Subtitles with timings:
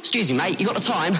[0.00, 1.14] Excuse me, mate, you got the time?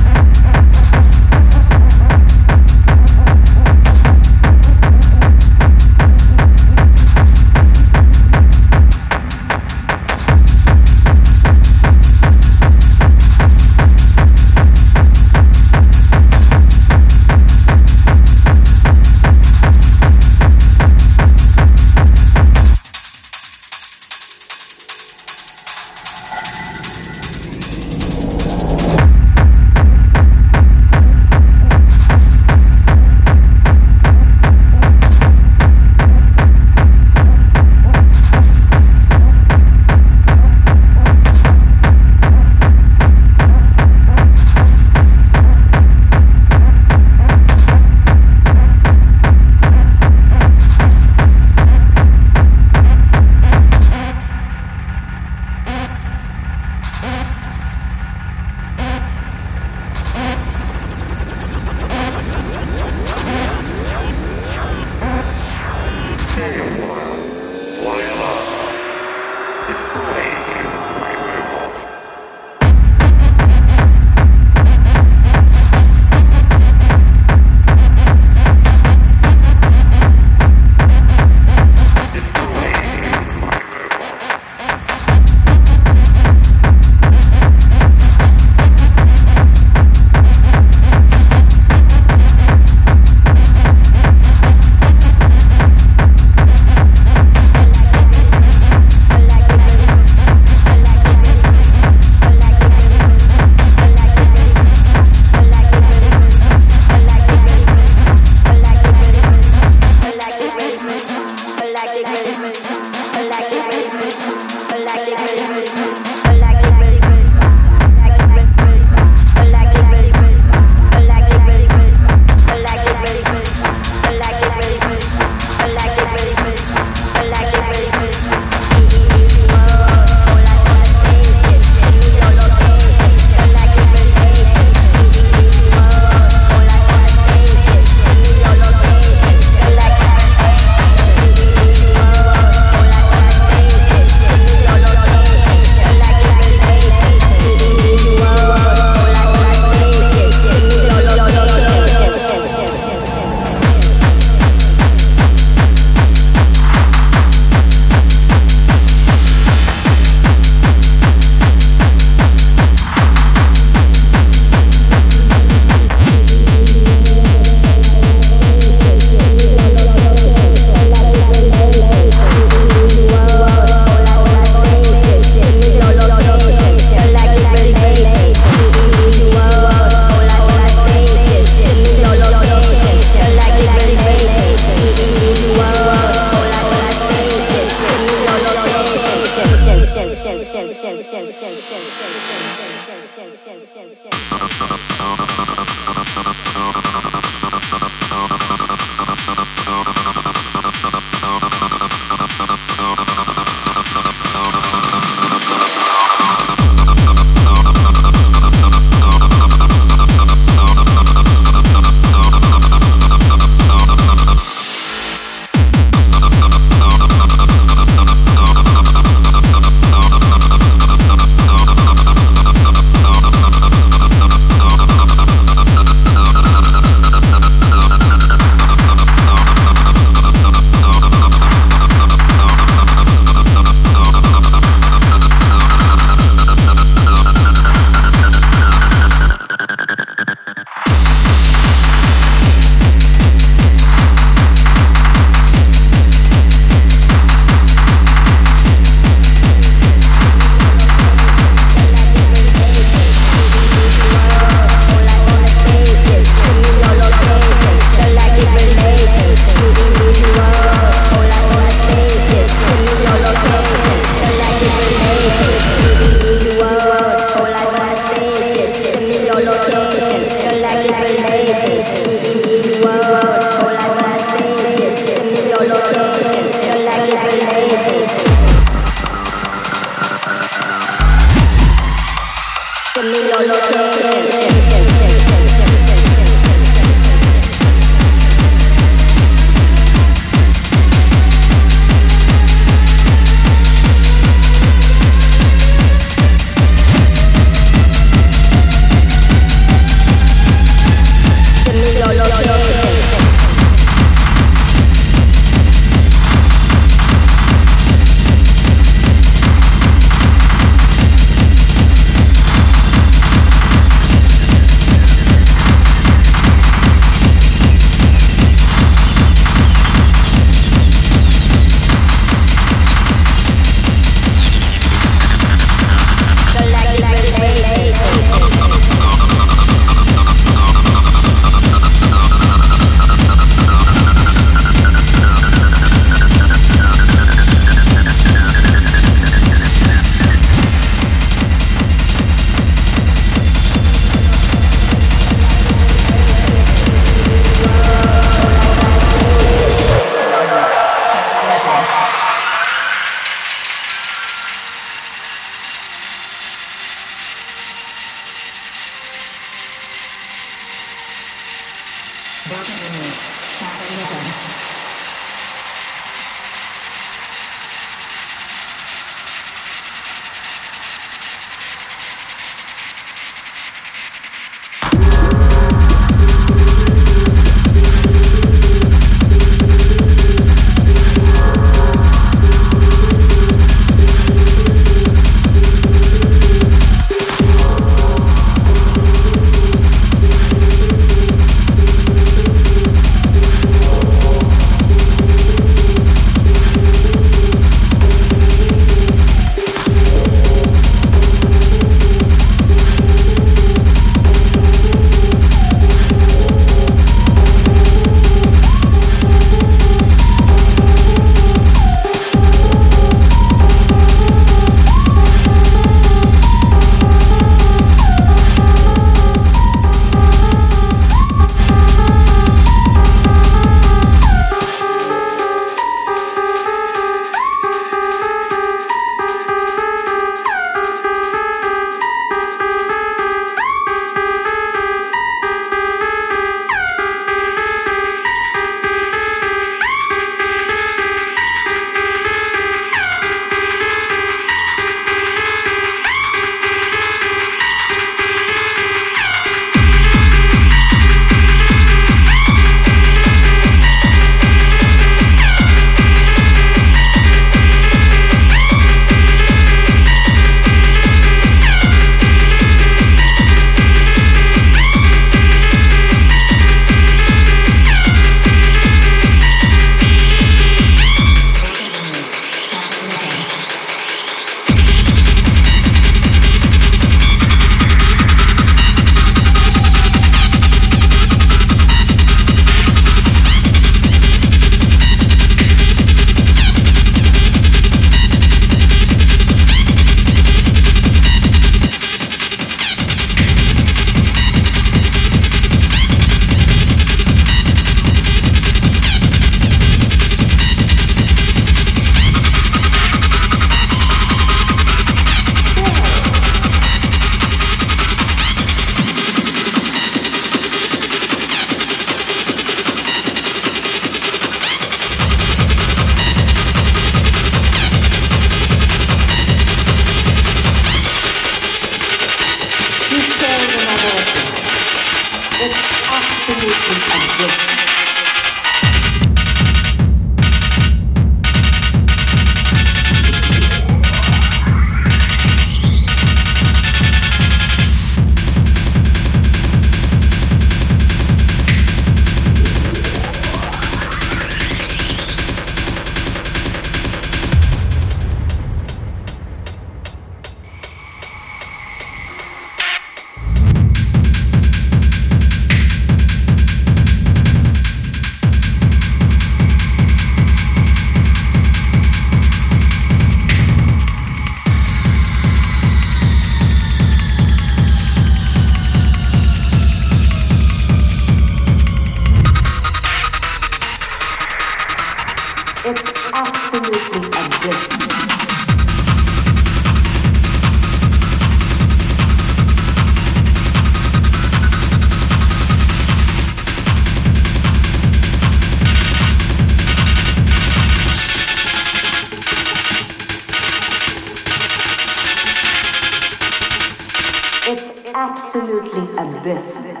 [598.53, 600.00] absolutely abysmal.